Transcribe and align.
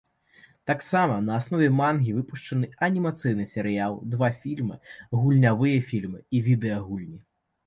Таксама 0.69 1.17
на 1.25 1.33
аснове 1.41 1.67
мангі 1.81 2.15
выпушчаны 2.19 2.69
анімацыйны 2.87 3.45
серыял, 3.53 3.99
два 4.15 4.31
фільмы, 4.41 4.79
гульнявыя 5.21 5.77
фільмы 5.93 6.19
і 6.39 6.45
відэагульні. 6.51 7.19